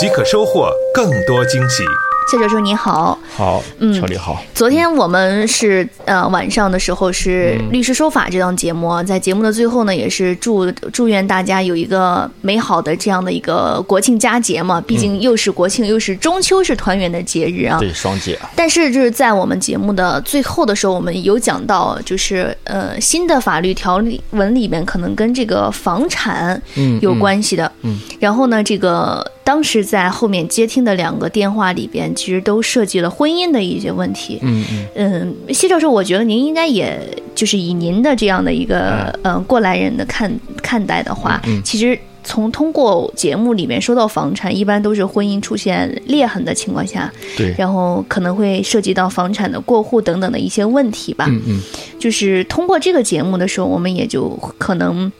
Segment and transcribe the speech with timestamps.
[0.00, 1.84] 即可收获更多惊喜。
[2.30, 17.78] 谢教授你好，好，嗯好，昨天我们是呃晚上的时候是嗯《律师说法》这档节目，在节目的最后呢，也是祝祝愿大家有一个美好的这样的一个国庆佳节嘛，毕竟又是国庆，又是中秋，是团圆的节日啊。
[17.80, 27.72] 对双节，但是就是在我们节目的最后的时候，我们有讲到，就是呃新的法律条例文里面可能跟这个房产嗯有关系的。
[27.82, 27.98] 嗯。
[28.20, 34.38] 然后呢，这个当时在后面接听的两个电话里边，其实都涉及了婚姻的一些问题。
[34.42, 34.86] 嗯嗯。
[34.94, 37.00] 嗯，谢教授，我觉得您应该也
[37.34, 40.30] 就是以您的这样的一个嗯、呃过来人的看
[40.62, 51.24] 看待的话，嗯其实从通过节目里面说到房产，一般都是婚姻出现裂痕的情况下，对，然后可能会涉及到房产的过户等等的一些问题吧。
[51.28, 51.60] 嗯嗯。
[51.98, 55.10] 就是通过这个节目的时候，我们也就可能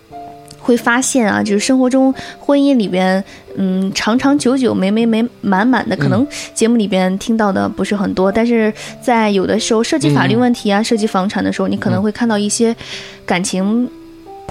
[0.60, 3.22] 会发现啊，就是生活中婚姻里边，
[3.56, 12.76] 嗯，长长久久、美美美满满的，可能节目里边听到的不是很多，但是在有的时候涉及法律问题啊、涉及房产的时候，你可能会看到一些
[13.26, 13.88] 感情。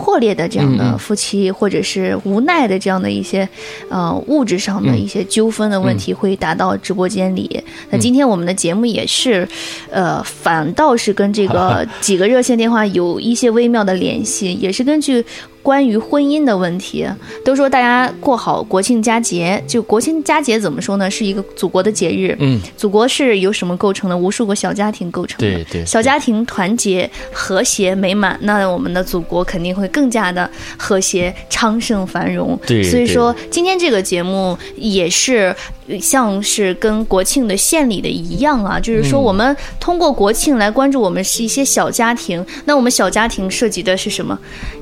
[0.01, 3.45] 破裂的这样的夫妻，或者是无奈的这样的一些，
[3.89, 7.61] 呃，物质上的一些纠纷的问题，会打到直播间里。
[7.89, 9.45] 那今天我们的节目也是，
[9.91, 15.21] 呃，反倒是跟这个 几个热线电话有一些微妙的联系，也是根据
[15.61, 17.07] 关于婚姻的问题。
[17.43, 21.09] 都说大家过好国庆佳节，就国庆佳节怎么说呢？
[21.09, 22.35] 是一个祖国的节日。
[22.39, 24.17] 嗯，祖国是由什么构成的？
[24.17, 25.55] 无数个小家庭构成的。
[25.55, 32.59] 对对小家庭团结、和谐、美满，那我们的祖国肯定会更加的和谐、昌盛、繁荣。
[32.65, 35.55] 对所以说今天这个节目也是
[35.87, 42.45] 呃像是跟国庆的献礼的一样啊，就是说我们通过国庆来关注我们是一些小家庭。
[42.65, 44.37] 那我们小家庭涉及的是什么？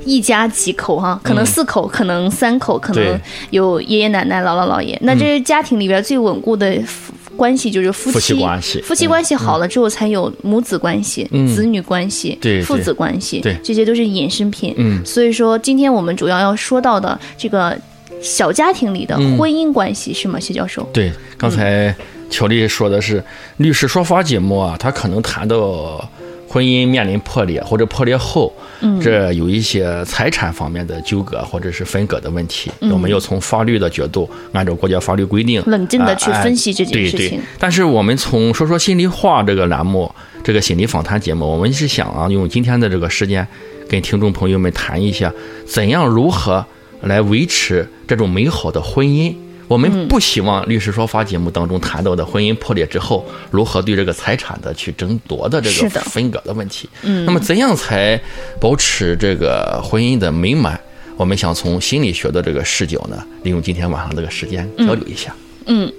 [0.05, 3.19] 一家几口哈、可能四口，可能三口，可能
[3.51, 4.97] 有爷爷奶奶、姥姥姥爷。
[5.03, 11.47] 那这是家庭里边最稳固的夫关系就是夫夫妻妻关系夫妻关系好了之后，才有母子关系、嗯。
[11.47, 13.55] 子女关系、父子关系，对。
[13.63, 14.73] 这些都是衍生品。
[14.77, 15.05] 嗯。
[15.05, 17.77] 所以说，今天我们主要要说到的这个
[18.21, 19.37] 小家庭里的嗯。
[19.37, 20.81] 婚姻关系，是吗，谢教授？
[20.91, 21.93] 对，刚才
[22.29, 23.23] 乔丽说的是
[23.57, 26.09] 律师说法节目啊，他可能谈到
[26.49, 28.51] 婚姻面临破裂或者破裂后，
[28.81, 28.99] 嗯。
[28.99, 32.91] 这有一些财产方面的纠葛或者是分割的问题，嗯。
[32.91, 37.29] 我们要从法律的角度，按照国家法律规定，冷静的去啊分析这件事情。
[37.29, 40.11] 对，但是我们从说说心里话这个栏目，
[40.43, 43.47] 这个心理访谈节目，我们是想啊，用今天的这个时间，
[43.89, 45.31] 跟听众朋友们谈一下，
[45.65, 46.65] 怎样如何
[47.01, 49.35] 来维持这种美好的婚姻。
[49.67, 56.89] 我嗯们不希望律师说法节目当中谈到的婚姻破裂之后，如何对这个财产的去争夺的这个分割的问题。
[57.03, 58.19] 嗯那么怎样才
[58.59, 60.79] 保持这个婚姻的美满？
[61.15, 65.35] 我们想从心理学的这个视角呢，利用今天晚上这个时间交流一下。
[65.65, 65.91] 嗯。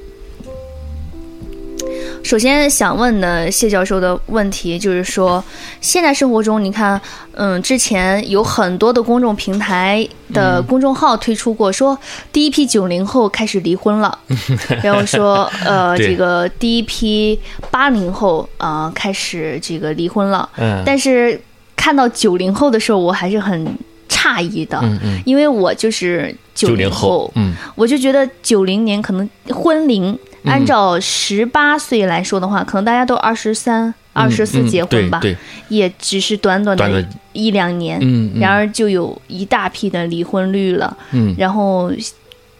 [2.22, 5.42] 首先想问的谢教授的问题就是说，
[5.80, 7.00] 现在生活中，你看，
[7.32, 11.98] 嗯，之前有很多的公众平台的公众号推出过，说
[12.32, 14.18] 第一批九零后开始离婚了，
[14.82, 17.38] 然后说，呃，这个第一批
[17.70, 20.82] 八零后啊、呃开始这个离婚了，嗯。
[20.84, 21.40] 但是
[21.76, 23.66] 看到九零后的时候，我还是很
[24.08, 27.54] 诧异的，嗯嗯，因为我就是九零九零后，嗯。
[27.74, 35.38] 我就觉得九零年可能婚龄，按照十八岁来说的话，可能大家都二十三、二十四嗯结婚吧，对对，
[35.68, 38.00] 也只是短短的一两年，
[38.38, 41.34] 然而就有一大批的离婚率了，嗯。
[41.38, 41.92] 然后。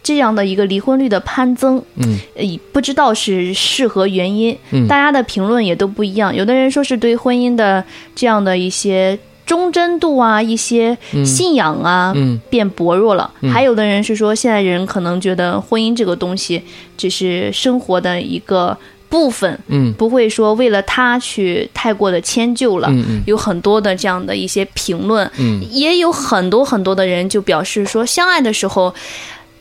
[0.01, 2.17] 这样的一个离婚率的攀增，嗯。
[2.35, 4.87] 呃，不知道是是何原因，嗯。
[4.87, 6.33] 大家的评论也都不一样。
[6.33, 7.83] 有的人说是对婚姻的
[8.15, 9.19] 这样的一些
[9.49, 13.33] 忠贞度啊，一些信仰啊，嗯变薄弱了。
[13.51, 16.61] 还有的人是说，现在人可能觉得婚姻这个东西
[16.95, 18.77] 只是生活的一个
[19.09, 22.87] 部分，嗯不会说为了他去太过的迁就了。
[22.91, 28.93] 嗯嗯有很多的这样的一些评论，嗯也有很多很多的人就表示说，相爱的时候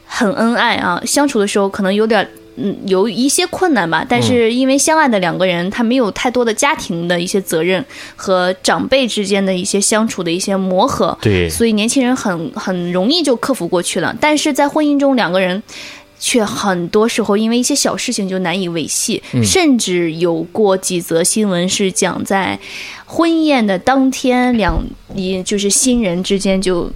[0.05, 2.29] 很恩爱啊，相处的时候可能有点。
[2.61, 7.85] 嗯，有一些困难吧，但是因为相爱的两个人，他没有太多的家庭的一些责任
[8.17, 11.49] 和长辈之间的一些相处的一些磨合，对。
[11.49, 14.15] 所以年轻人很很容易就克服过去了。
[14.21, 15.63] 但是在婚姻中，两个人
[16.19, 22.59] 却很多时候因为一些小事情就难以维系，甚至有过几则新闻是讲在
[23.07, 24.83] 婚宴的当天，两
[25.15, 26.91] 一就是新人之间就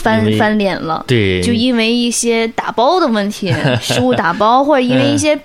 [0.00, 5.38] 翻翻脸了，对，就因为一些打包的问题， 食物打包，或者因为一些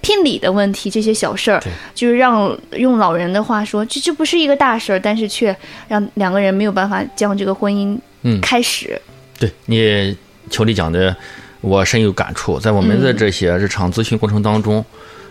[0.00, 5.54] 聘礼的问题，这些小事儿对，就是让用老人的话说，这这不是一个大事儿，但是却
[5.88, 9.00] 让两个人没有办法将这个婚姻嗯开始。
[9.38, 10.16] 对你
[10.50, 11.14] 球里讲的，
[11.60, 12.58] 我深有感触。
[12.58, 14.84] 在我们的这些日常咨询过程当中，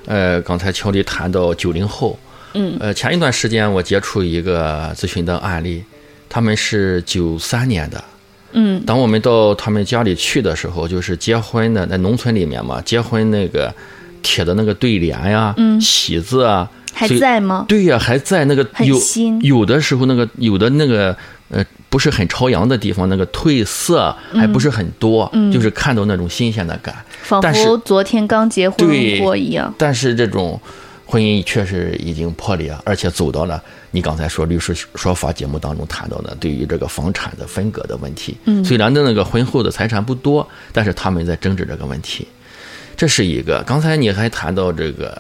[0.05, 2.17] 呃，刚才乔里谈到九零后，
[2.53, 5.83] 嗯呃，前一段时间我接触一个咨询的案例，
[6.29, 8.03] 他们是九三年的。
[8.51, 13.73] 嗯当我们到他们家里去的时候，就是结婚的，在农村里面嘛，结婚那个
[14.21, 17.65] 贴的那个对联呀、嗯喜字啊，还在吗？
[17.67, 21.15] 对呀、还在那个很有新有的时候那个有的那个
[21.49, 26.95] 呃不是很朝阳的地方，那个褪色还不是很多，就是看到那种新鲜的感。
[27.21, 29.73] 仿但是佛昨天刚结婚对过一样。
[29.77, 30.59] 但是这种
[31.09, 38.37] 婚姻确实已经破裂，而且走到了你刚才说律师说法节目当中谈到的对于这个房产的分割的问题。
[38.45, 42.27] 嗯虽然的那个婚后的财产不多，但是他们在争执这个问题，
[42.95, 43.63] 这是一个。
[43.65, 45.19] 刚才你还谈到这个。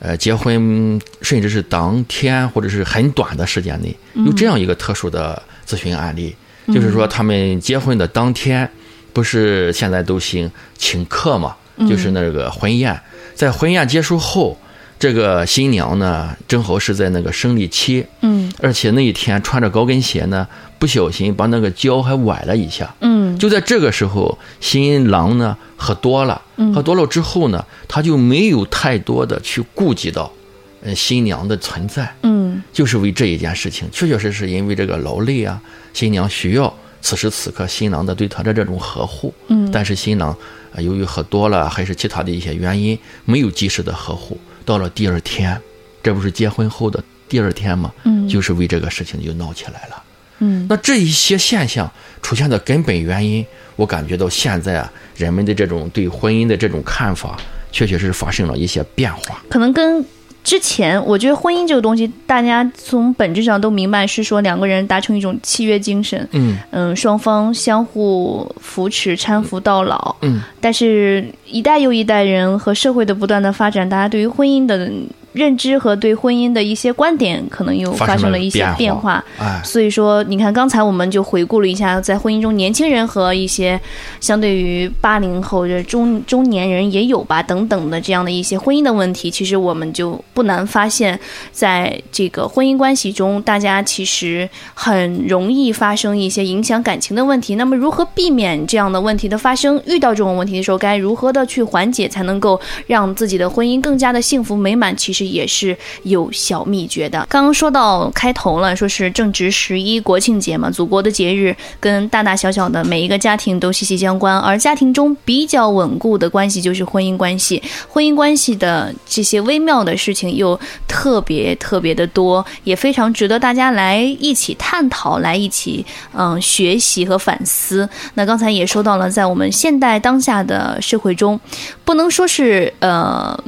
[0.00, 3.96] 呃，结婚甚至是当天或者是很短的时间内，
[4.26, 6.36] 有这样一个特殊的咨询案例，
[6.66, 8.68] 就是说他们结婚的当天，
[9.14, 11.56] 不是现在都兴请客嘛，
[11.88, 13.00] 就是那个婚宴，
[13.34, 14.58] 在婚宴结束后，
[15.04, 18.50] 这个新娘呢正好是在那个生理期，嗯。
[18.62, 20.48] 而且那一天穿着高跟鞋呢，
[20.78, 22.94] 不小心把那个脚还崴了一下。
[23.02, 23.38] 嗯。
[23.38, 26.40] 就在这个时候，新郎呢喝多了，
[26.74, 30.32] 喝多了之后呢，他就没有太多的去顾及到，
[30.80, 32.62] 嗯，新娘的存在，嗯。
[32.72, 35.60] 就是为这一件事情，确确实实因为这个劳累啊，
[35.92, 39.70] 新娘需要此时此刻新郎的对她的这种呵护，嗯。
[39.70, 40.34] 但是新郎
[40.72, 45.60] 呃由于喝多了还是其他的一些原因，没有及时的呵护，到了第二天，
[46.02, 47.92] 这不是结婚后的第二天吗？
[48.04, 50.02] 嗯就是为这个事情就闹起来了。
[50.38, 51.90] 嗯那这一些现象
[52.20, 53.44] 出现的根本原因，
[53.76, 57.38] 我感觉到现在啊，人们的这种对婚姻的这种看法，
[57.70, 59.42] 确确实实发生了一些变化。
[59.48, 60.04] 可能跟
[60.44, 70.14] 之前，我觉得婚姻这个东西，大家从本质上都明白是说两个人达成一种契约精神，嗯嗯，双方相互扶持、搀扶到老。
[70.20, 74.90] 嗯，但是，一代又一代人和社会的不断的发展，大家对于婚姻的
[75.34, 79.22] 认知和对婚姻的一些观点，可能又发生了一些变变化。
[79.36, 83.78] 哎，所以说，你看，刚才我们就回顾了一下，在婚姻中，年轻人和一些
[84.20, 91.18] 相对于八零后的中中年人也有吧，等等的这样的一些婚姻的问题，其实我们就不难发现，
[91.50, 97.56] 在这个婚姻关系中，大家其实很容易发生一些影响感情的问题。
[97.56, 99.82] 那么，如何避免这样的问题的发生？
[99.86, 104.94] 遇到这种问题的时候，该如何的去缓解，才能够让自己的婚姻更加的幸福美满？
[104.96, 107.26] 其实也是有小秘诀的。
[107.28, 117.62] 刚刚说到开头了，说是正值十一国庆节嘛，祖国的节日跟大大小小的每一个家庭都息息相关，而家庭中比较稳固的关系就是婚姻关系。
[117.88, 127.88] 婚姻关系的这些微妙的事情又特别特别的多，也非常值得大家来一起探讨，来一起嗯学习和反思。
[128.14, 131.38] 那刚才也说到了，在我们现代当下的社会中，
[131.84, 133.38] 不能说是呃。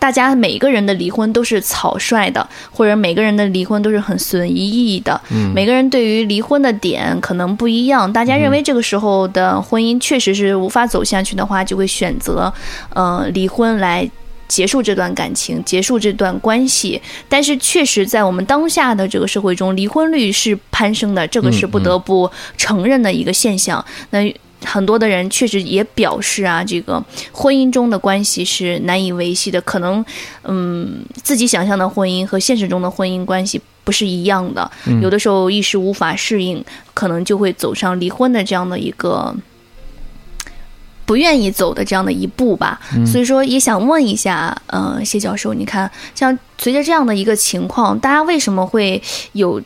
[0.00, 5.20] 大家每个人的离婚都是草率的，或者每个人的离婚都是很损意义的。
[5.30, 8.12] 嗯，每个人对于离婚的点可能不一样。
[8.12, 12.52] 大家认为这个时候的婚姻确实是无法走下去的话，就会选择
[12.94, 14.10] 呃离婚来。
[14.50, 23.84] 结束这段感情，结束这段关系，但是确实在我们当下的这个社会中，离婚率是攀升的，这个是不得不承认的一个现象。
[24.10, 24.18] 那
[24.64, 27.02] 很多的人确实也表示啊，这个
[27.32, 30.04] 婚姻中的关系是难以维系的，可能
[30.44, 34.70] 嗯自己想象的婚姻和现实中的婚姻关系不是一样的，
[35.02, 36.64] 有的时候一时无法适应，
[36.94, 39.34] 可能就会走上离婚的这样的一个。
[41.06, 49.02] 不愿意走的这样的一步吧，所以说也想问一下，呃，谢教授，你看，像随着这样的一个情况，大家为什么会
[49.32, 49.60] 有？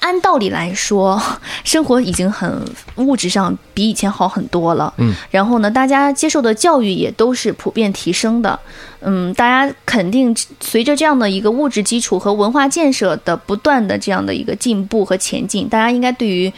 [0.00, 1.20] 按道理来说，
[1.64, 2.62] 生活已经很
[2.96, 4.92] 物质上比以前好很多了。
[4.98, 8.58] 嗯，然后呢，大家接受的教育也都是普遍提升的。
[9.00, 16.50] 嗯，大家肯定随着这样的一个物质基础和文化建设的不断的这样的一个进步和前进，大家应该对于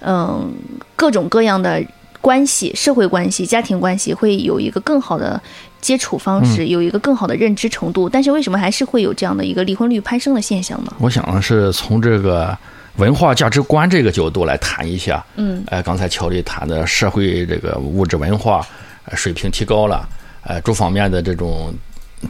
[0.00, 0.52] 嗯
[0.94, 1.82] 各种各样的
[2.20, 5.40] 关系、社会关系、家庭关系会有一个更好的
[5.80, 8.06] 接触方式，有一个更好的认知程度。
[8.06, 10.92] 但是为什么还是会有这样的一个离婚率攀升的现象呢？
[10.98, 12.56] 我想是从这个
[12.96, 15.24] 文化价值观这个角度来谈一下。
[15.36, 18.66] 嗯呃，刚才乔丽谈的社会这个物质文化，
[19.06, 20.08] 呃水平提高了，
[20.42, 21.74] 呃，诸方面的这种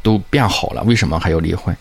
[0.02, 1.76] 都变好了，为什么还要离婚？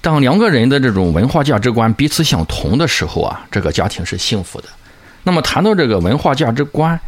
[0.00, 4.68] 当两个人的这种文化价值观彼此相同的时候啊，这个家庭是幸福的。
[5.22, 6.98] 那么谈到这个文化价值观，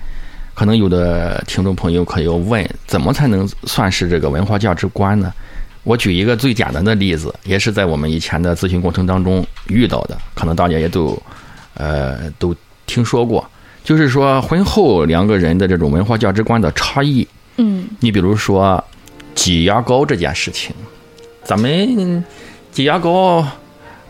[0.55, 5.33] 可能有的听众朋友可要问，怎么才能算是这个文化价值观呢？
[5.85, 11.21] 我举一个最简单的例子，也是在我们以前的咨询过程当中遇到的，可能大家也都
[11.75, 12.55] 呃都
[12.87, 13.45] 听说过，
[13.83, 17.27] 就是说婚后两个人的这种文化价值观的差异。
[17.57, 18.83] 嗯你比如说
[19.35, 20.75] 挤牙膏这件事情，
[21.45, 22.25] 咱们
[22.71, 23.47] 挤牙膏，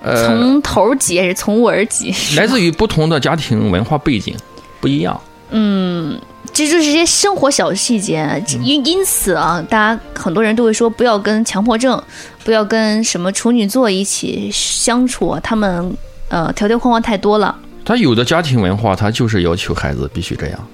[0.02, 2.14] 呃，从头挤还是从尾挤？
[2.36, 4.34] 来自于不同的家庭文化背景
[4.80, 5.20] 不一样。
[5.50, 6.18] 嗯，
[6.52, 12.02] 这就是一些生活小细节，因因此啊，大家很多人都会说，不要跟强迫症，
[12.44, 15.96] 不要跟什么处女座一起相处啊，他们
[16.28, 17.56] 呃条条框框太多了。
[17.84, 20.68] 他有的家庭文化，他就是要求孩子必须这样，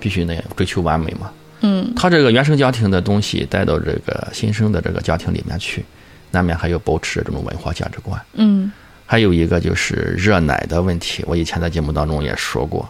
[0.00, 1.30] 必须那样，追求完美嘛。
[1.60, 5.84] 嗯他这个原生家庭的东西带到这个新生的这个家庭里面去，
[6.32, 8.20] 难免还要保持这种文化价值观。
[8.34, 8.72] 嗯
[9.06, 12.88] 还有一个就是热奶的问题，我以前在节目当中也说过，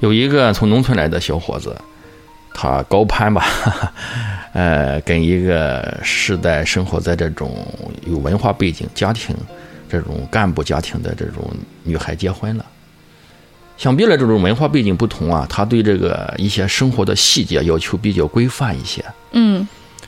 [0.00, 1.76] 有一个从农村来的小伙子，
[2.54, 3.44] 他高攀吧，
[4.54, 7.50] 呃，跟一个世代生活在这种
[8.06, 9.34] 有文化背景家庭、
[9.88, 11.50] 这种干部家庭的这种
[11.82, 12.64] 女孩结婚了。
[13.76, 19.04] 想必了这种文化背景不同啊，他对这个一些生活的细节要求比较规范一些。
[19.32, 19.66] 嗯，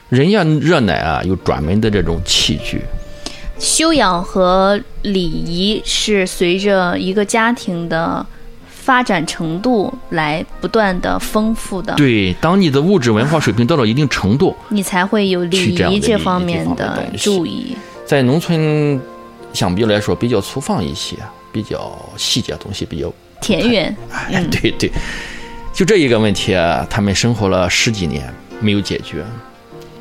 [0.08, 2.82] 人家热奶啊有专门的这种器具，
[3.60, 8.26] 修养和礼仪是随着一个家庭的
[8.90, 17.76] 发展程度来不断的丰富的，对，当你的物质文化水平到了一定程度，你才会有礼仪这方面的注意。
[18.04, 19.00] 在农村
[19.52, 21.16] 相比来说比较粗放一些，
[21.52, 24.50] 比较细节东西比较，田园，哎，嗯。
[24.50, 24.90] 对对，
[25.72, 29.24] 就这一个问题啊，他们生活了十几年没有解决。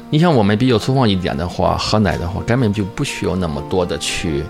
[0.09, 4.43] 你像我们比较粗放一点的话，喝奶的话，根本就不需要那么多的去，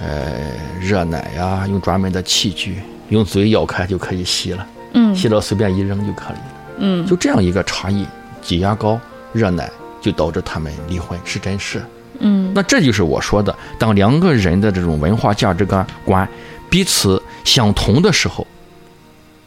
[0.00, 0.32] 呃，
[0.80, 2.80] 热奶呀、用专门的器具，
[3.12, 6.54] 用嘴咬开就可以吸了，嗯吸了随便一扔就可以了。
[6.78, 8.06] 嗯就这样一个差异，
[8.40, 8.98] 挤牙膏、
[9.34, 11.82] 热奶，就导致他们离婚，是真事。
[12.20, 16.26] 嗯那这就是我说的，当两个人的这种文化价值观观
[16.70, 18.46] 彼此相同的时候，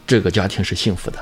[0.06, 1.18] 这个家庭是幸福的，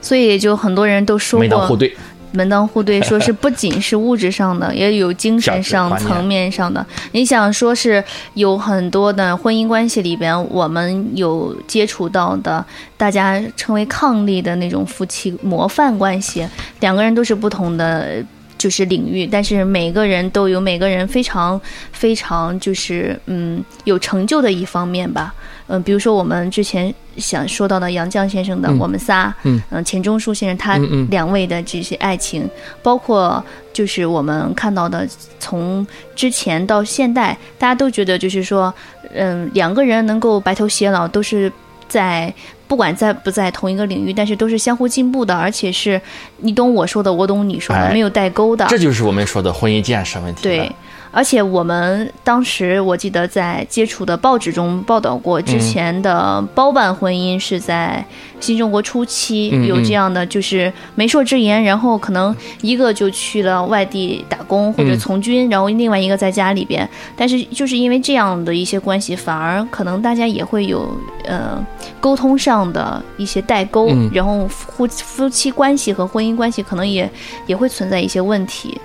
[0.00, 1.94] 所以就很多人都说过门当户对。
[2.34, 6.84] 门当户对，说是不仅是物质上的， 也有精神上层面上的。
[7.12, 8.02] 你想说是
[8.34, 12.64] 有很多的婚姻关系里边，我们有接触到的，
[12.96, 16.46] 大家称为伉俪的那种夫妻模范关系，
[16.80, 18.22] 两个人都是不同的。
[18.64, 21.60] 就是领域，但是每个人都有每个人非常
[21.92, 25.34] 非常就是嗯有成就的一方面吧，
[25.66, 28.78] 嗯、比如说我们之前想说到的杨绛先生的《嗯。
[28.78, 29.84] 我们仨》，嗯。
[29.84, 30.78] 钱钟书先生他
[31.10, 32.48] 两位的这些爱情，
[32.82, 35.06] 包括就是我们看到的，
[35.38, 38.72] 从之前到现代，大家都觉得就是说，
[39.12, 41.52] 嗯，两个人能够白头偕老，都是
[41.94, 42.34] 在
[42.66, 46.00] 不管在不在同一个领域，但是都是相互进步的，而且是
[46.38, 48.66] 你懂我说的，我懂你说的，哎没有代沟的。
[48.68, 50.42] 这就是我们说的婚姻建设问题。
[50.42, 50.72] 对，，
[51.14, 58.04] 而且我们当时我记得在接触的报纸中报道过，之前的包办婚姻是在
[58.40, 64.98] 新中国初期嗯有这样的，就是媒妁之言，然后可能一个就去了外地打工或者嗯。
[64.98, 70.90] 从军，然后另外一个在家里边，但是就是因为这样的一些关系，反而可能大家也会有
[71.24, 71.64] 呃
[72.00, 74.10] 沟通上的一些代沟，嗯。
[74.12, 77.08] 然后夫夫妻关系和婚姻关系可能也
[77.46, 78.80] 也会存在一些问题。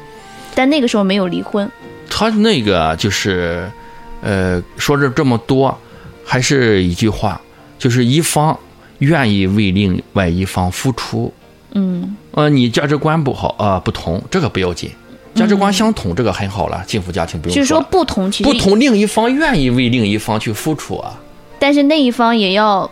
[0.54, 1.72] 但那个时候没有离婚，
[2.10, 3.70] 他那个就是，
[4.22, 5.78] 呃，说着这么多，
[6.26, 7.40] 还是一句话，
[7.78, 8.58] 就是一方
[8.98, 11.32] 愿意为另外一方付出。
[11.74, 14.90] 嗯呃，你价值观不好啊、不同，这个不要紧，
[15.36, 17.80] 价值观相同，这个很好了，幸福家庭不用就是说。
[17.92, 21.14] 不同，其实不同，另一方愿意为另一方去付出啊。
[21.60, 22.90] 但是那一方也要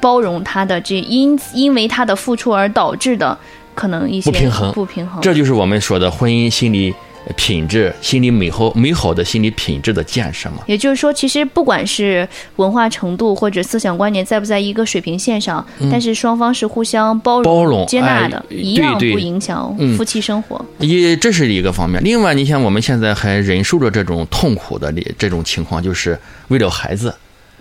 [0.00, 3.36] 包容他的这因因为他的付出而导致的
[3.74, 5.20] 可能一些不平衡不平衡。
[5.20, 6.94] 这就是我们说的婚姻心理
[7.36, 10.58] 品质、心理美好美好的心理品质的建设嘛。
[10.66, 20.64] 也就是说，其实不管是文化程度或者思想观念在不在一个水平线上，但是双方是互相包容、嗯包容接纳的，哎一样不影响嗯夫妻生活。
[20.78, 22.02] 也这是一个方面。
[22.02, 27.14] 另外，你像我们现在还忍受着这种痛苦的这种情况，就是为了孩子。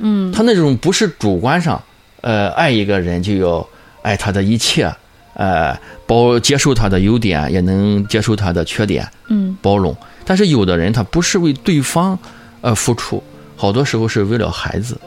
[0.04, 1.80] 嗯，他那种不是主观上，
[2.22, 3.68] 呃，爱一个人就要
[4.02, 4.92] 爱他的一切，
[5.34, 9.96] 呃，包接受他的优点，也能接受他的缺点，嗯，包容。
[10.26, 12.18] 但是有的人他不是为对方，
[12.62, 13.24] 呃，付出，
[13.56, 14.98] 好多时候是为了孩子。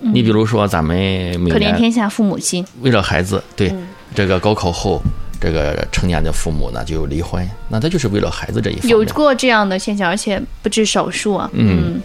[0.00, 0.94] 嗯你比如说，咱们
[1.40, 2.62] 每可怜天下父母心。
[2.82, 5.00] 为了孩子，对、嗯这个高考后，
[5.40, 8.90] 这个成年的父母呢就离婚，那他就是为了孩子这一方面。
[8.90, 11.50] 有过这样的现象，而且不止少数啊。
[11.54, 12.00] 嗯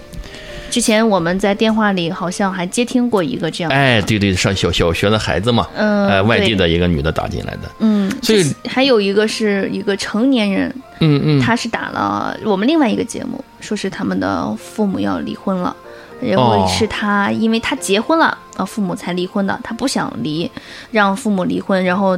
[0.69, 15.75] 之前我们在电话里好像还接听过一个这样的，哎，对对，上小小学的孩子嘛，嗯呃，外地的一个女的打进来的，嗯，所以还有一个是一个成年人，嗯嗯，他是打了我们另外一个节目，说是他们的父母要离婚了，
[16.21, 16.67] 然后哦。
[16.69, 20.49] 是他因为他结婚了，啊，父母才离婚的，他不想离，
[20.91, 22.17] 让父母离婚，然后。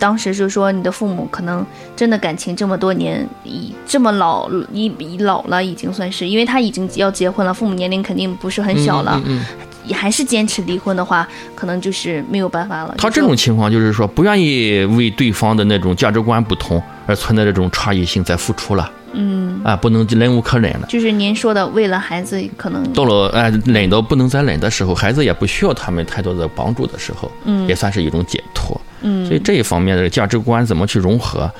[0.00, 1.64] 当时就说你的父母可能
[1.94, 12.94] 真的感情这么多年，已这么老，已已老了，已经算是，因为他已经要结婚了，父母年龄肯定不是很小了，嗯嗯嗯也还是坚持离婚的话，可能就是没有办法了。
[12.98, 20.86] 他这种情况就是说不愿意为对方的那种价值观不同而存在这种差异性在付出了，嗯，啊，不能忍无可忍了。
[20.88, 28.80] 就是您说的，为了孩子，可能到了哎忍到不能再忍的时候，孩子也不需要他们太多的帮助的时候，嗯也算是一种解脱。
[29.02, 31.50] 嗯所以这一方面的价值观怎么去融合，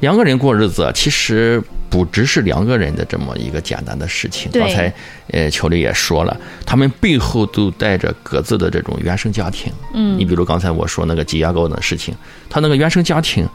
[0.00, 4.50] 两个人过日子其实不只是两个人的这么一个简单的事情。
[4.52, 4.92] 刚才
[5.32, 9.72] 呃乔丽也说了，他们背后都带着各自的这种原生家庭。
[9.92, 12.14] 嗯你比如刚才我说那个挤牙膏的事情，
[12.48, 13.46] 他那个原生家庭，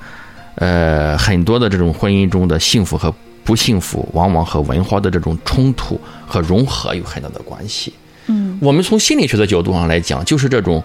[0.56, 7.94] 呃，很多的这种婚姻中的幸福和不幸福，往往和文化的这种冲突和融合有很大的关系。
[8.28, 10.84] 嗯我们从心理学的角度上来讲，就是这种，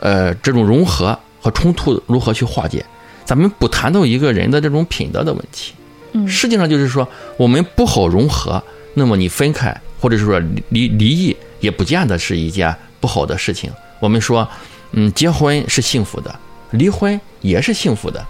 [0.00, 2.84] 呃，这种融合和冲突如何去化解。
[3.24, 5.72] 咱们不谈到一个人的这种品德的问题，
[6.12, 7.06] 嗯实际上就是说，
[7.36, 8.62] 我们不好融合，
[8.94, 13.70] 那么你分开或者是说离离离异，也不见得是一件不好的事情。
[14.00, 14.46] 我们说，
[14.90, 16.34] 嗯，结婚是幸福的，
[16.72, 18.26] 离婚也是幸福的，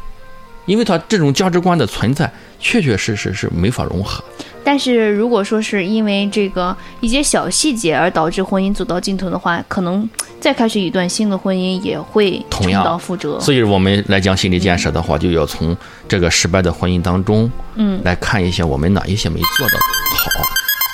[0.67, 4.23] 因为他这种价值观的存在，确确实实是没法融合。
[4.65, 10.09] 但是如果说是因为这个一些小细节而导致婚姻走到尽头的话，可能
[10.41, 13.41] 再开始一段新的婚姻也会重同样蹈覆辙。
[13.41, 15.77] 所以我们来讲心理建设的话，就要从
[16.09, 19.75] 这个失败的婚姻当中，嗯，来看一下我们哪一些没做到
[20.17, 20.31] 好。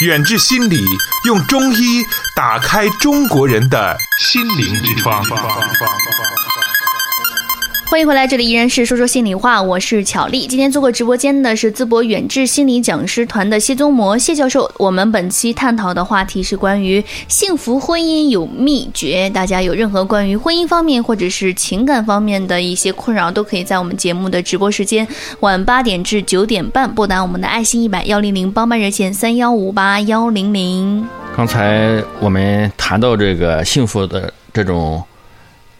[0.00, 0.80] 远志心理
[1.26, 2.02] 用中医
[2.34, 5.22] 打开中国人的心灵之窗。
[7.90, 10.46] 欢迎回来，这里依然是说说心里话，我是巧丽。
[10.46, 14.70] 今天做客直播间的是淄博远志心理讲师团的谢宗模谢教授。
[14.76, 25.08] 我们本期探讨的话题是关于幸福婚姻有秘诀，大家有任何关于婚姻方面或者是情感方面的一些困扰，都可以在我们节目的直播时间
[25.40, 31.06] 晚八点至九点半拨打我们的爱心一百幺零零帮办热线三幺五八幺零零。
[31.34, 35.02] 刚才我们谈到这个幸福的这种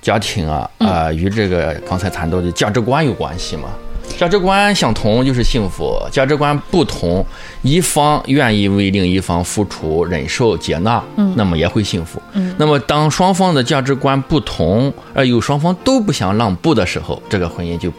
[0.01, 3.69] 家庭啊，啊、与这个刚才谈到的价值观有关系嘛？
[4.17, 7.25] 价值观相同就是幸福，价值观不同，
[7.63, 12.21] 一方愿意为另一方付出、忍受、接纳，嗯，那么也会幸福。
[12.33, 17.93] 嗯，那么当双方的价值观不同，而有双方都不想让步的时候，这个婚姻就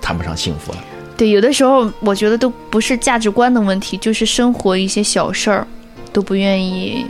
[0.00, 0.78] 谈不上幸福了。
[1.16, 5.66] 对，有的时候我觉得都不是价值观的问题，就是生活一些小事儿
[6.10, 7.04] 都不愿意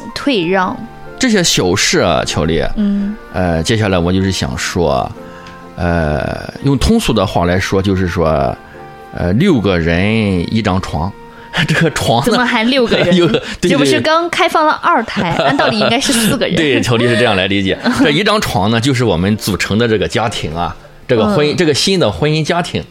[0.00, 0.74] 嗯 退让。
[1.18, 3.14] 这些小事啊，乔丽，嗯。
[3.32, 5.10] 呃，接下来我就是想说，
[5.76, 8.56] 呃，用通俗的话来说，就是说，
[9.14, 10.04] 呃，六个人
[10.54, 11.12] 一张床，
[11.66, 13.14] 这个床怎么，还六个人？
[13.16, 13.26] 有
[13.60, 16.54] 对这不是刚开放了二胎， 按道理应该是四个人。
[16.54, 20.74] 对，乔丽是这样来理解，这一张床呢，就是我们组成的这个家庭啊，
[21.08, 22.86] 这个婚这个新的婚姻家庭，是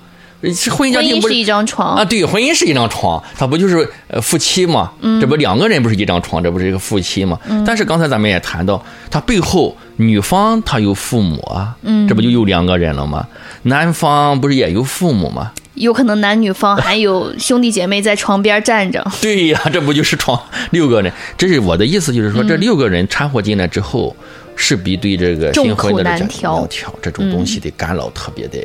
[0.71, 4.91] 婚姻家庭不是是一张床啊，对，婚姻是一张床，它不就是呃夫妻嘛？
[5.01, 7.39] 嗯这不两个人不是一张床，这不是一个夫妻嘛？
[7.65, 13.27] 但是刚才咱们也谈到，它背后女方她有父母啊，嗯这不就有两个人了吗？
[13.63, 15.51] 男方不是也有父母吗？
[15.75, 19.05] 有可能男女方还有兄弟姐妹在床边站着。
[19.21, 21.11] 对呀，这不就是床六个人？
[21.37, 24.15] 这是我的意思，就是说嗯这六个人掺和进来之后，
[24.55, 28.59] 势必对这个新婚的这家众口难调难调这种东西的干扰特别的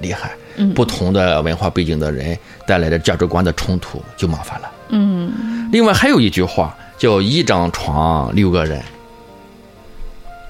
[0.00, 0.32] 厉害。
[0.58, 4.70] 嗯不同的文化背景的人带来的价值观的冲突就麻烦了。
[4.88, 8.80] 嗯另外还有一句话叫“一张床六个人”。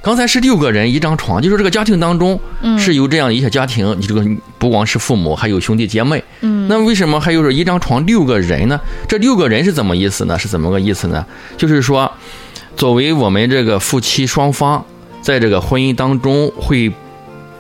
[0.07, 4.25] 刚才是六个人一张床，就是这个家庭当中嗯是有这样一些家庭，你这个
[4.57, 6.23] 不光是父母，还有兄弟姐妹。
[6.42, 8.81] 嗯那为什么还有说一张床六个人呢？
[9.09, 10.38] 这六个人是怎么意思呢？
[10.38, 11.27] 是怎么个意思呢？
[11.57, 12.09] 就是说，
[12.77, 14.87] 作为我们这个夫妻双方，
[15.21, 16.88] 在这个婚姻当中会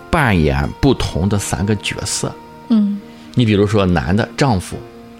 [0.08, 2.32] 扮演不同的三个角色。
[2.68, 3.00] 嗯
[3.34, 4.76] 你比如说，男的丈夫，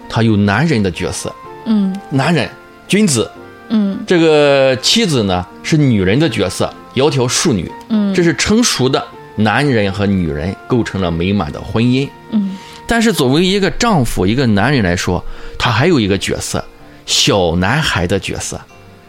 [0.07, 1.35] 他有男人的角色，
[1.65, 2.49] 嗯男人
[2.87, 3.29] 君子。
[3.69, 3.99] 嗯。
[4.07, 8.13] 这个妻子呢是女人的角色，窈窕淑女，嗯。
[8.13, 9.03] 这是成熟的
[9.35, 12.07] 男人和女人构成了美满的婚姻。
[12.31, 12.57] 嗯。
[12.87, 15.23] 但是作为一个丈夫，一个男人来说，
[15.59, 16.63] 他还有一个角色，
[17.05, 18.59] 小男孩的角色。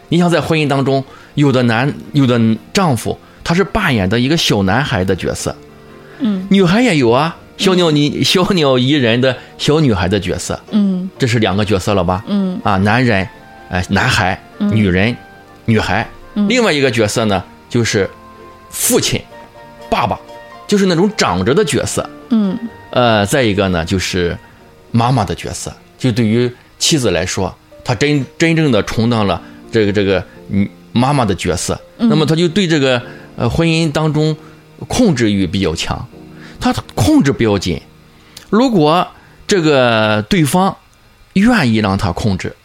[0.09, 1.01] 你想在婚姻当中，
[1.35, 2.37] 有的男，有的
[2.73, 5.55] 丈夫，他是扮演的一个小男孩的角色，
[6.19, 6.45] 嗯。
[6.49, 11.09] 女孩也有啊，小鸟你 小鸟依人的小女孩的角色，嗯。
[11.17, 12.21] 这是两个角色了吧？
[12.27, 12.59] 嗯。
[12.63, 13.25] 啊，男人，
[13.69, 15.15] 哎、男孩，女人，
[15.65, 16.07] 女孩。
[16.47, 18.09] 另外一个角色呢，就是
[18.69, 19.21] 父亲、
[19.89, 20.19] 爸爸，
[20.67, 22.07] 就是那种长着的角色。
[22.29, 22.57] 嗯
[22.91, 24.37] 呃，再一个呢，就是
[24.91, 27.53] 妈妈的角色，就对于妻子来说，
[27.83, 33.01] 她真真正的充当了这个这个嗯妈妈的角色，那么她就对这个
[33.35, 34.35] 呃婚姻当中
[34.87, 36.07] 控制欲比较强，
[36.59, 37.81] 她控制不要紧，
[38.49, 39.07] 如果
[39.45, 40.75] 这个对方
[41.33, 42.55] 愿意让她控制，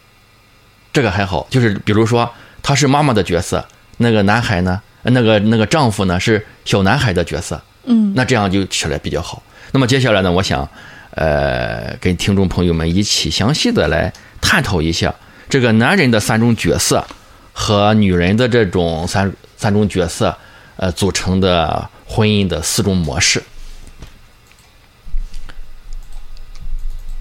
[0.95, 2.31] 这个还好，就是比如说
[2.63, 3.65] 她是妈妈的角色，
[3.97, 9.43] 那个男孩呢，呃那个那个丈夫呢是小男孩的角色，嗯那这样就起来比较好。
[9.73, 10.65] 那么接下来呢，我想，
[11.11, 15.13] 呃，跟听众朋友们一起详细的来探讨一下
[15.49, 17.05] 这个男人的三种角色
[17.51, 20.33] 和女人的这种三三种角色，
[20.77, 23.43] 呃，组成的婚姻的四种模式。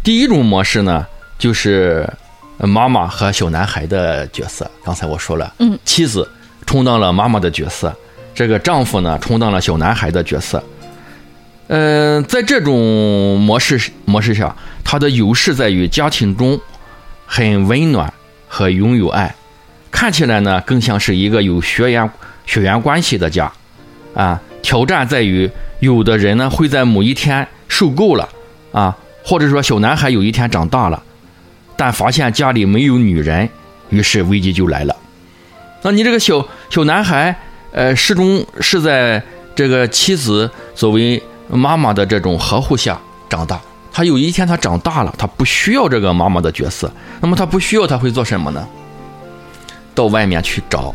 [0.05, 1.05] 第一种模式呢，
[1.37, 2.24] 就是呃
[2.59, 4.71] 妈妈和小男孩的角色。
[4.85, 6.29] 刚才我说了，嗯，妻子
[6.67, 7.95] 充当了妈妈的角色，
[8.35, 10.63] 这个丈夫呢充当了小男孩的角色。
[11.69, 16.61] 嗯、在这种模式模式下，它的优势在于家庭中
[17.27, 18.13] 很温暖
[18.47, 19.35] 和拥有爱，
[19.91, 22.09] 看起来呢更像是一个有血缘
[22.47, 23.51] 血缘关系的家。
[24.15, 28.29] 啊，挑战在于有的人呢会在某一天受够了
[28.71, 31.03] 啊，或者说小男孩有一天长大了，
[31.77, 33.49] 但发现家里没有女人，
[33.91, 34.95] 于是危机就来了。
[35.83, 37.37] 那你这个小小男孩，
[37.73, 39.23] 呃，始终是在
[39.55, 43.61] 这个妻子作为妈妈的这种呵护下长大。
[43.93, 48.67] 他有一天他长大了，他不需要这个妈妈的角色，那么他不需要，他会做什么呢？
[49.95, 50.93] 到外面去找，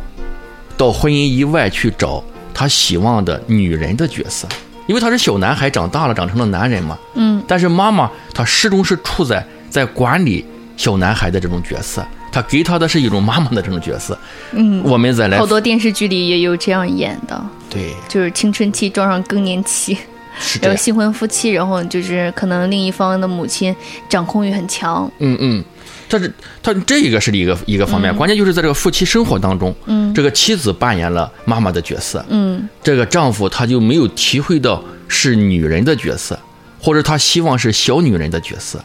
[0.75, 2.21] 到婚姻以外去找
[2.53, 4.45] 他希望的女人的角色，
[4.85, 6.97] 因为他是小男孩长大了，长成了男人嘛。
[7.15, 10.45] 嗯但是妈妈她始终是处在在管理
[10.79, 14.17] 小男孩的这种角色，他给他的是一种妈妈的这种角色。
[14.53, 19.97] 嗯，我们再来好多电视剧里也有这样演的，对，就是青春期撞上更年期。
[20.61, 23.75] 然后新婚夫妻，然后就是可能另一方的母亲
[24.07, 25.61] 掌控欲很强，嗯嗯，
[26.07, 30.13] 这是他这一个是一个一个方面，关键就是在这个夫妻生活当中，嗯。
[30.13, 32.69] 这个妻子扮演了妈妈的角色，嗯。
[32.81, 36.39] 这个丈夫他就没有体会到是女人的角色，
[36.81, 38.81] 或者他希望是小女人的角色。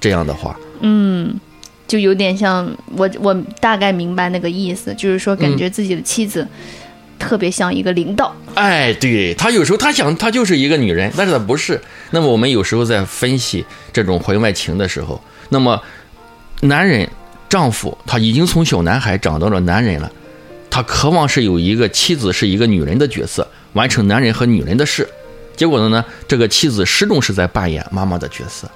[0.00, 1.40] 这样的话，嗯，
[1.86, 6.46] 就有点像我我大概明白那个意思，就是说感觉自己的妻子
[7.18, 11.80] 特别像一个领导，哎，对他有时候他想他就是一个女人，但是他不是。
[12.10, 15.80] 那么我们有时候在分析这种婚外情的时候，那么
[16.62, 17.08] 男人
[17.48, 20.10] 丈夫他已经从小男孩长到了男人了，
[20.70, 25.08] 他渴望是有一个妻子是一个女人的角色，完成男人和女人的事。
[25.56, 28.68] 结果呢呢，这个妻子始终是在扮演妈妈的角色，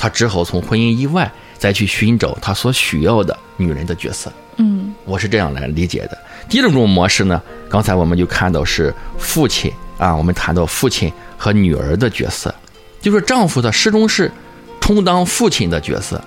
[0.00, 4.32] 他只好从婚姻以外再去寻找他所需要的女人的角色。
[4.56, 6.16] 嗯我是这样来理解的。
[6.48, 12.54] 第二种模式呢，刚才我们就看到是父亲啊，我们谈到父亲和女儿的角色，
[13.02, 14.32] 就是丈夫他始终是
[14.80, 16.18] 充当父亲的角色，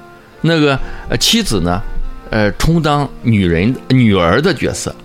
[0.41, 1.81] 那个呃妻子呢，
[2.29, 4.95] 呃充当女人女儿的角色，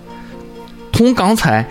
[0.91, 1.67] 同刚才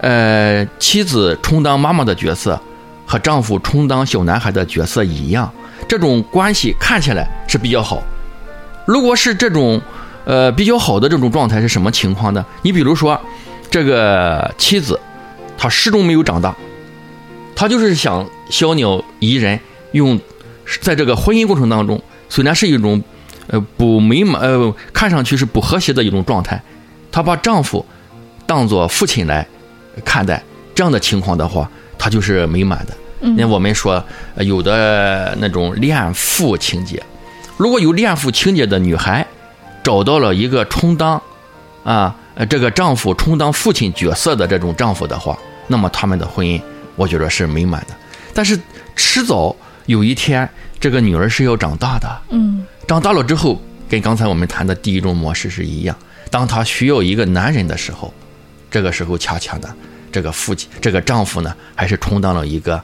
[0.00, 2.58] 呃妻子充当妈妈的角色
[3.06, 5.52] 和丈夫充当小男孩的角色一样，
[5.88, 8.02] 这种关系看起来是比较好。
[8.84, 9.80] 如果是这种
[10.24, 12.44] 呃比较好的这种状态是什么情况呢？
[12.62, 13.18] 你比如说，
[13.70, 15.00] 这个妻子
[15.56, 16.54] 她始终没有长大，
[17.56, 19.58] 她就是想小鸟依人，
[19.92, 20.20] 用
[20.80, 23.02] 在这个婚姻过程当中，虽然是一种
[23.46, 26.62] 呃不美满呃看上去是不和谐的一种状态，
[27.10, 27.84] 她把丈夫
[28.46, 29.46] 当做父亲来
[30.04, 30.42] 看待，
[30.74, 32.94] 这样的情况的话，她就是美满的。
[33.20, 34.02] 那我们说
[34.34, 37.02] 呃有的那种恋父情节，
[37.56, 39.26] 如果有恋父情节的女孩，
[39.82, 41.20] 找到了一个充当
[41.84, 46.60] 啊呃这个丈夫充当父亲角色的这种丈夫的话，那么他们的婚姻，
[46.96, 47.94] 我觉得是美满的。
[48.32, 48.58] 但是
[48.94, 49.54] 迟早
[49.86, 55.96] 有一天，这个女儿是要长大的，嗯长大了之后，跟刚才我们谈的第一种模式是一样。
[56.30, 58.12] 当她需要一个男人的时候，
[58.70, 59.68] 这个时候恰恰呢，
[60.12, 62.80] 这个父亲，这个丈夫呢，还是充当了一个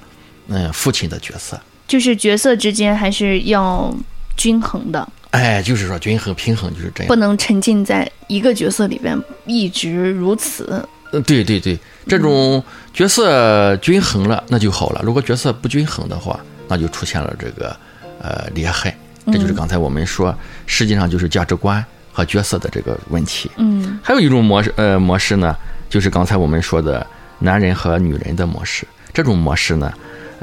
[0.48, 1.60] 嗯父亲的角色。
[1.86, 3.94] 就是角色之间还是要
[4.36, 7.16] 均衡的，哎，就是说均衡平衡就是这样不。
[7.16, 10.84] 能沉浸在一个角色里边一直如此。
[11.12, 11.78] 嗯，对对对，
[12.08, 15.00] 这种角色均衡了，那就好了。
[15.04, 17.76] 如果角色不均衡的话，那就出现了这个
[18.20, 18.92] 呃裂痕。
[19.26, 23.50] 这就是刚才我们说，实际上就是价值观和角色的这个问题。
[23.58, 25.54] 嗯还有一种模式，呃，模式呢，
[25.88, 27.06] 就是刚才我们说的
[27.38, 28.86] 男人和女人的模式。
[29.12, 29.92] 这种模式呢，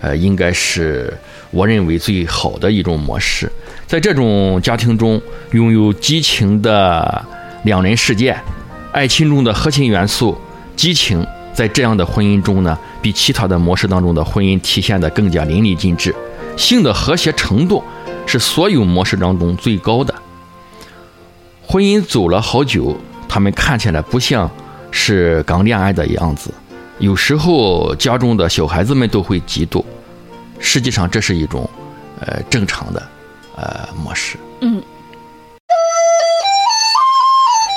[0.02, 1.16] 呃，应该是
[1.52, 3.52] 我认为最好的一种模式。
[3.88, 7.24] 在这种家庭中，拥有激情的
[7.64, 8.36] 两人世界，
[8.92, 10.36] 爱情中的核心元素
[10.76, 16.16] 激情，在这样的婚姻中呢，比其他的模式当中的婚姻体现的更加淋漓尽致。
[16.58, 17.84] 性的和谐程度
[18.26, 20.14] 是所有模式当中最高的。
[21.62, 22.98] 婚姻走了好久，
[23.30, 24.50] 他们看起来不像
[24.90, 26.54] 是刚恋爱的样子。
[27.02, 29.84] 有时候家中的小孩子们都会嫉妒，
[30.60, 31.68] 实际上这是一种
[32.20, 33.02] 呃正常的
[33.56, 34.38] 呃模式。
[34.62, 34.82] 嗯。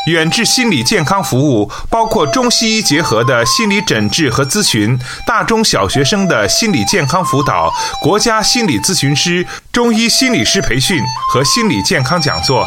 [0.09, 12.67] 远志心理健康服务包括中西医结合的心理诊治和咨询，大中小学生的心理健康辅导，国家心理咨询师、中医心理师培训和心理健康讲座。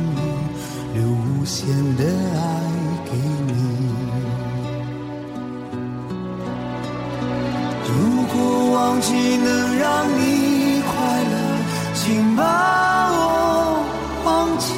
[1.41, 2.39] 无限的爱
[3.03, 3.11] 给
[3.47, 3.51] 你。
[7.87, 7.91] 如
[8.31, 10.93] 果忘记能让你快
[11.31, 11.33] 乐，
[11.95, 12.43] 请把
[13.11, 13.15] 我
[14.23, 14.69] 忘记。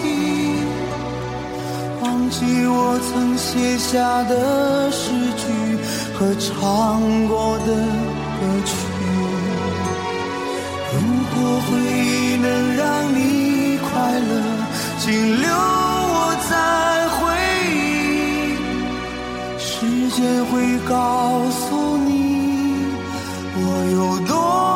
[2.02, 5.43] 忘记我曾写下的诗句
[6.13, 7.76] 和唱过的
[8.39, 8.71] 歌曲。
[10.93, 10.95] 如
[11.36, 11.76] 果回
[12.08, 12.47] 忆能
[12.78, 14.32] 让你快乐，
[14.99, 15.93] 请留。
[16.50, 17.34] 在回
[17.72, 18.58] 忆
[19.58, 22.88] 时间会告诉你
[23.56, 23.60] 我
[23.94, 24.73] 有多